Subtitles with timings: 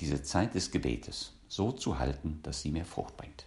[0.00, 3.46] diese Zeit des Gebetes so zu halten, dass sie mir Frucht bringt.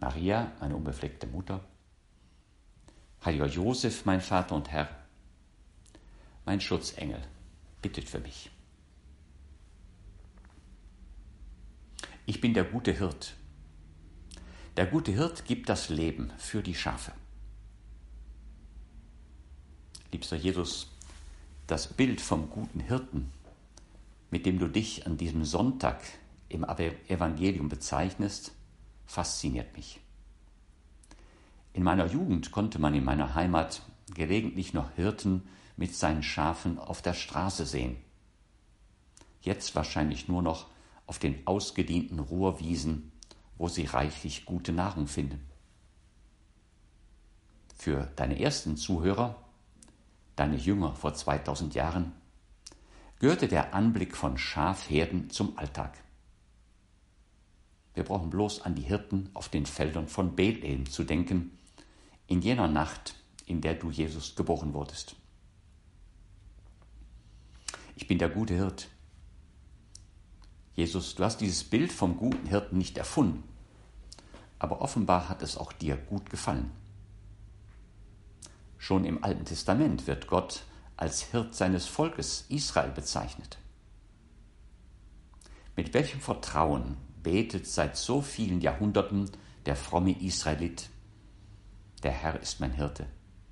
[0.00, 1.64] Maria, meine unbefleckte Mutter,
[3.24, 4.88] heiliger Josef, mein Vater und Herr,
[6.44, 7.20] mein Schutzengel,
[7.82, 8.50] bittet für mich.
[12.26, 13.34] Ich bin der gute Hirt.
[14.76, 17.12] Der gute Hirt gibt das Leben für die Schafe.
[20.12, 20.90] Liebster Jesus,
[21.66, 23.32] das Bild vom guten Hirten,
[24.30, 26.00] mit dem du dich an diesem Sonntag
[26.48, 28.52] im Evangelium bezeichnest,
[29.06, 30.00] fasziniert mich.
[31.72, 33.82] In meiner Jugend konnte man in meiner Heimat
[34.14, 37.96] gelegentlich noch Hirten mit seinen Schafen auf der Straße sehen.
[39.40, 40.66] Jetzt wahrscheinlich nur noch
[41.06, 43.12] auf den ausgedienten Ruhrwiesen,
[43.56, 45.40] wo sie reichlich gute Nahrung finden.
[47.76, 49.36] Für deine ersten Zuhörer
[50.38, 52.12] deine Jünger vor 2000 Jahren,
[53.18, 55.98] gehörte der Anblick von Schafherden zum Alltag.
[57.94, 61.58] Wir brauchen bloß an die Hirten auf den Feldern von Bethlehem zu denken,
[62.28, 65.16] in jener Nacht, in der du Jesus geboren wurdest.
[67.96, 68.88] Ich bin der gute Hirt.
[70.76, 73.42] Jesus, du hast dieses Bild vom guten Hirten nicht erfunden,
[74.60, 76.70] aber offenbar hat es auch dir gut gefallen.
[78.76, 80.62] Schon im Alten Testament wird Gott
[80.98, 83.56] als Hirt seines Volkes Israel bezeichnet.
[85.76, 89.30] Mit welchem Vertrauen betet seit so vielen Jahrhunderten
[89.64, 90.90] der fromme Israelit,
[92.02, 93.06] der Herr ist mein Hirte,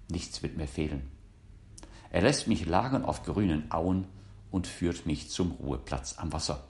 [0.08, 1.10] nichts wird mir fehlen.
[2.10, 4.08] Er lässt mich lagern auf grünen Auen
[4.50, 6.64] und führt mich zum Ruheplatz am Wasser.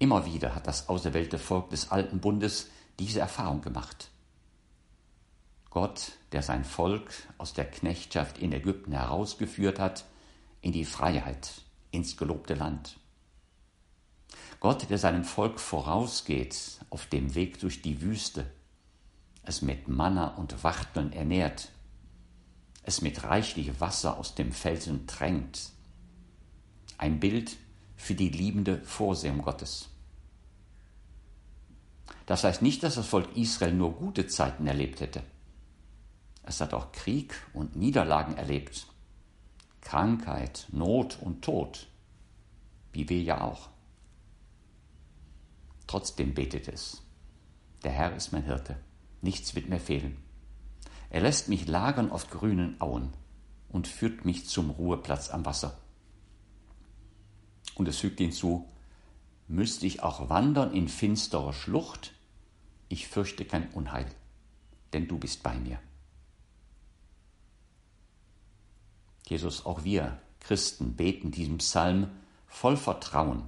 [0.00, 2.68] Immer wieder hat das auserwählte Volk des alten Bundes
[2.98, 4.11] diese Erfahrung gemacht.
[5.72, 10.04] Gott, der sein Volk aus der Knechtschaft in Ägypten herausgeführt hat,
[10.60, 12.98] in die Freiheit, ins gelobte Land.
[14.60, 18.44] Gott, der seinem Volk vorausgeht auf dem Weg durch die Wüste,
[19.44, 21.70] es mit Manna und Wachteln ernährt,
[22.82, 25.70] es mit reichlich Wasser aus dem Felsen tränkt.
[26.98, 27.56] Ein Bild
[27.96, 29.88] für die liebende Vorsehung Gottes.
[32.26, 35.22] Das heißt nicht, dass das Volk Israel nur gute Zeiten erlebt hätte.
[36.42, 38.86] Es hat auch Krieg und Niederlagen erlebt,
[39.80, 41.86] Krankheit, Not und Tod,
[42.92, 43.68] wie wir ja auch.
[45.86, 47.02] Trotzdem betet es.
[47.84, 48.76] Der Herr ist mein Hirte,
[49.20, 50.16] nichts wird mir fehlen.
[51.10, 53.12] Er lässt mich lagern auf grünen Auen
[53.68, 55.76] und führt mich zum Ruheplatz am Wasser.
[57.74, 58.68] Und es fügt hinzu,
[59.48, 62.12] müsste ich auch wandern in finsterer Schlucht,
[62.88, 64.06] ich fürchte kein Unheil,
[64.92, 65.78] denn du bist bei mir.
[69.32, 72.08] Jesus, auch wir Christen beten diesem Psalm
[72.46, 73.44] voll Vertrauen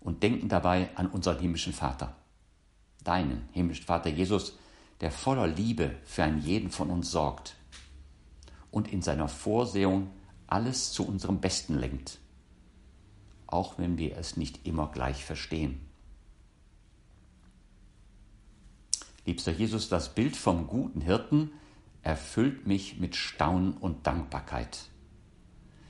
[0.00, 2.16] und denken dabei an unseren himmlischen Vater,
[3.04, 4.56] deinen himmlischen Vater Jesus,
[5.02, 7.56] der voller Liebe für einen jeden von uns sorgt
[8.70, 10.08] und in seiner Vorsehung
[10.46, 12.18] alles zu unserem Besten lenkt,
[13.46, 15.78] auch wenn wir es nicht immer gleich verstehen.
[19.26, 21.50] Liebster Jesus, das Bild vom guten Hirten
[22.06, 24.78] erfüllt mich mit Staunen und Dankbarkeit,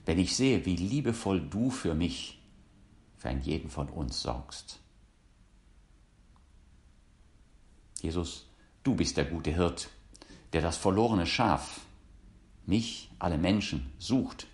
[0.07, 2.43] wenn ich sehe, wie liebevoll du für mich,
[3.19, 4.81] für einen jeden von uns sorgst.
[8.01, 8.49] Jesus,
[8.83, 9.91] du bist der gute Hirt,
[10.55, 11.83] der das verlorene Schaf,
[12.65, 14.47] mich, alle Menschen, sucht.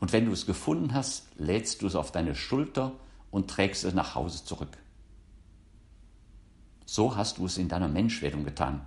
[0.00, 2.98] Und wenn du es gefunden hast, lädst du es auf deine Schulter
[3.30, 4.76] und trägst es nach Hause zurück.
[6.84, 8.80] So hast du es in deiner Menschwerdung getan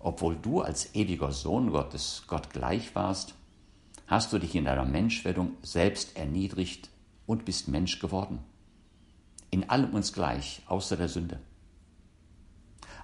[0.00, 3.34] obwohl du als ewiger Sohn Gottes Gott gleich warst,
[4.06, 6.88] hast du dich in deiner Menschwerdung selbst erniedrigt
[7.26, 8.40] und bist Mensch geworden.
[9.50, 11.38] In allem uns gleich, außer der Sünde.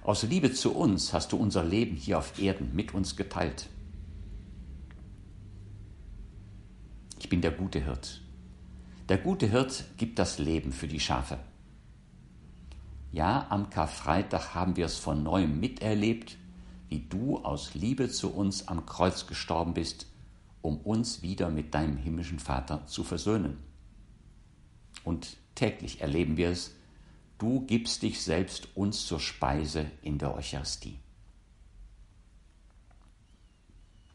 [0.03, 3.69] Aus Liebe zu uns hast du unser Leben hier auf Erden mit uns geteilt.
[7.19, 8.21] Ich bin der gute Hirt.
[9.09, 11.37] Der gute Hirt gibt das Leben für die Schafe.
[13.11, 16.37] Ja, am Karfreitag haben wir es von neuem miterlebt,
[16.89, 20.07] wie du aus Liebe zu uns am Kreuz gestorben bist
[20.67, 23.57] um uns wieder mit deinem himmlischen Vater zu versöhnen.
[25.05, 26.75] Und täglich erleben wir es,
[27.37, 30.99] du gibst dich selbst uns zur Speise in der Eucharistie.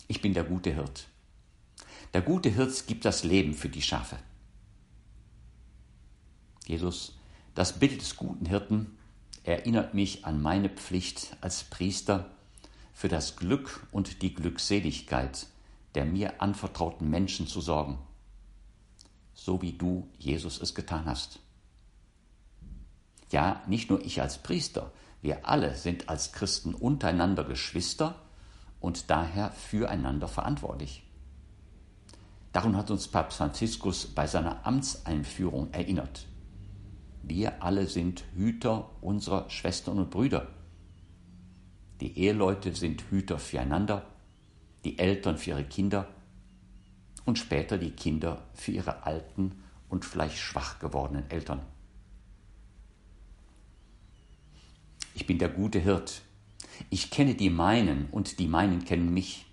[0.09, 1.09] Ich bin der gute Hirt.
[2.13, 4.19] Der gute Hirt gibt das Leben für die Schafe.
[6.67, 7.19] Jesus,
[7.55, 8.99] das Bild des guten Hirten
[9.45, 12.31] erinnert mich an meine Pflicht als Priester,
[12.93, 15.47] für das Glück und die Glückseligkeit
[15.95, 17.99] der mir anvertrauten Menschen zu sorgen,
[19.35, 21.41] so wie du, Jesus, es getan hast.
[23.31, 28.17] Ja, nicht nur ich als Priester, wir alle sind als Christen untereinander Geschwister
[28.81, 31.05] und daher füreinander verantwortlich.
[32.53, 36.27] Darum hat uns Papst Franziskus bei seiner Amtseinführung erinnert.
[37.23, 40.49] Wir alle sind Hüter unserer Schwestern und Brüder.
[42.03, 44.05] Die Eheleute sind Hüter füreinander,
[44.83, 46.13] die Eltern für ihre Kinder
[47.25, 51.63] und später die Kinder für ihre alten und vielleicht schwach gewordenen Eltern.
[55.15, 56.23] Ich bin der gute Hirt,
[56.91, 59.47] ich kenne die meinen und die meinen kennen mich.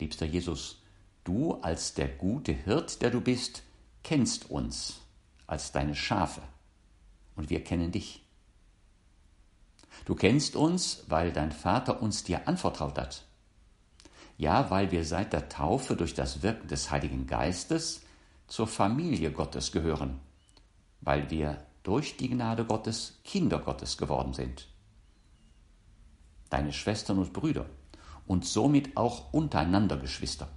[0.00, 0.82] Liebster Jesus,
[1.22, 3.62] du als der gute Hirt, der du bist,
[4.02, 5.02] kennst uns
[5.46, 6.42] als deine Schafe
[7.36, 8.24] und wir kennen dich.
[10.04, 13.24] Du kennst uns, weil dein Vater uns dir anvertraut hat.
[14.38, 18.02] Ja, weil wir seit der Taufe durch das Wirken des Heiligen Geistes
[18.46, 20.18] zur Familie Gottes gehören,
[21.00, 24.66] weil wir durch die Gnade Gottes Kinder Gottes geworden sind
[26.50, 27.66] deine Schwestern und Brüder
[28.26, 30.48] und somit auch untereinander Geschwister.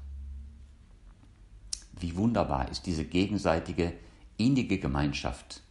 [1.97, 3.93] Wie wunderbar ist diese gegenseitige,
[4.37, 5.61] innige Gemeinschaft,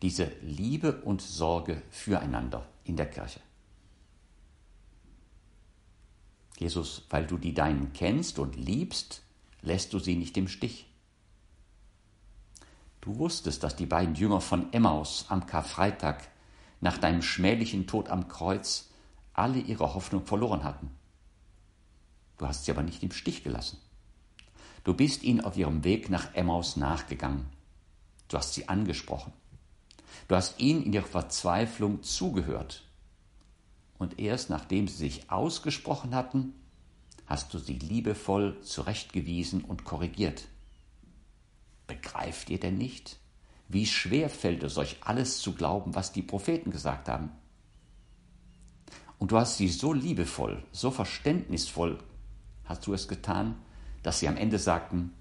[0.00, 3.40] diese Liebe und Sorge füreinander in der Kirche.
[6.58, 9.22] Jesus, weil du die Deinen kennst und liebst,
[9.62, 10.86] lässt du sie nicht im Stich.
[13.00, 16.28] Du wusstest, dass die beiden Jünger von Emmaus am Karfreitag
[16.80, 18.90] nach deinem schmählichen Tod am Kreuz
[19.32, 20.90] alle ihre Hoffnung verloren hatten.
[22.38, 23.78] Du hast sie aber nicht im Stich gelassen.
[24.84, 27.46] Du bist ihnen auf ihrem Weg nach Emmaus nachgegangen.
[28.28, 29.32] Du hast sie angesprochen.
[30.28, 32.84] Du hast ihnen in ihrer Verzweiflung zugehört.
[33.98, 36.54] Und erst nachdem sie sich ausgesprochen hatten,
[37.26, 40.48] hast du sie liebevoll zurechtgewiesen und korrigiert.
[41.86, 43.18] Begreift ihr denn nicht,
[43.68, 47.30] wie schwer fällt es euch alles zu glauben, was die Propheten gesagt haben?
[49.18, 51.98] Und du hast sie so liebevoll, so verständnisvoll,
[52.64, 53.54] hast du es getan,
[54.02, 55.12] dass sie am Ende sagten,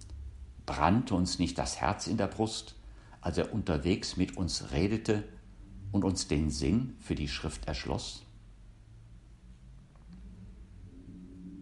[0.65, 2.75] brannte uns nicht das Herz in der Brust,
[3.21, 5.23] als er unterwegs mit uns redete
[5.91, 8.23] und uns den Sinn für die Schrift erschloss?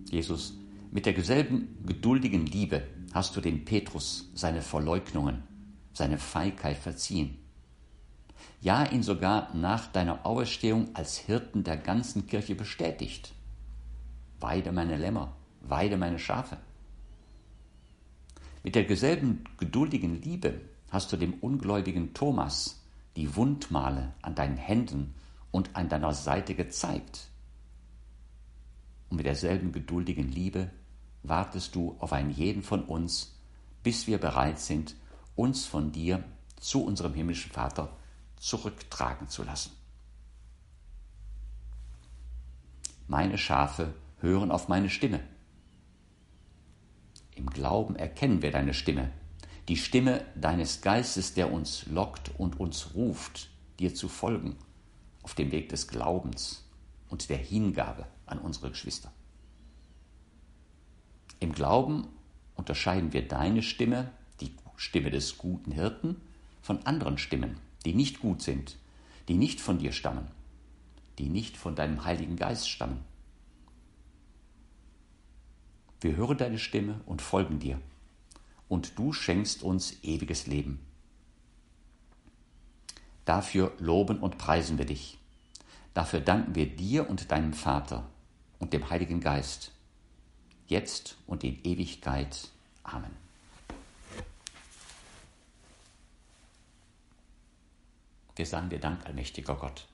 [0.10, 0.54] Jesus,
[0.92, 2.84] mit derselben geduldigen Liebe
[3.14, 5.44] hast du dem Petrus seine Verleugnungen,
[5.94, 7.38] seine Feigheit verziehen
[8.62, 13.34] ja ihn sogar nach deiner Auferstehung als Hirten der ganzen Kirche bestätigt.
[14.40, 16.58] Weide meine Lämmer, weide meine Schafe.
[18.64, 22.82] Mit derselben geduldigen Liebe hast du dem ungläubigen Thomas
[23.16, 25.14] die Wundmale an deinen Händen
[25.52, 27.30] und an deiner Seite gezeigt.
[29.10, 30.70] Und mit derselben geduldigen Liebe
[31.24, 33.36] wartest du auf einen jeden von uns,
[33.84, 34.96] bis wir bereit sind,
[35.36, 36.24] uns von dir
[36.60, 37.90] zu unserem himmlischen Vater
[38.38, 39.72] zurücktragen zu lassen.
[43.08, 45.20] Meine Schafe hören auf meine Stimme.
[47.36, 49.12] Im Glauben erkennen wir deine Stimme,
[49.70, 54.56] die Stimme deines Geistes, der uns lockt und uns ruft, dir zu folgen,
[55.22, 56.66] auf dem Weg des Glaubens
[57.08, 59.14] und der Hingabe an unsere Geschwister.
[61.40, 62.08] Im Glauben
[62.56, 64.12] unterscheiden wir deine Stimme,
[64.42, 66.16] die Stimme des guten Hirten,
[66.64, 68.76] von anderen Stimmen, die nicht gut sind,
[69.28, 70.30] die nicht von dir stammen,
[71.20, 73.04] die nicht von deinem Heiligen Geist stammen.
[76.02, 77.80] Wir hören deine Stimme und folgen dir,
[78.70, 80.80] und du schenkst uns ewiges Leben.
[83.26, 85.18] Dafür loben und preisen wir dich.
[85.94, 88.08] Dafür danken wir dir und deinem Vater
[88.60, 89.72] und dem Heiligen Geist,
[90.68, 92.50] jetzt und in Ewigkeit.
[92.84, 93.12] Amen.
[98.42, 99.86] Sagen dir Dank, allmächtiger Gott,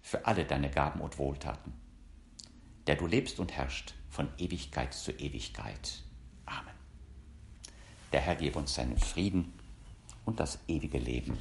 [0.00, 1.72] für alle deine Gaben und Wohltaten,
[2.86, 6.04] der du lebst und herrschst von Ewigkeit zu Ewigkeit.
[8.12, 9.52] Der Herr gebe uns seinen Frieden
[10.24, 11.38] und das ewige Leben.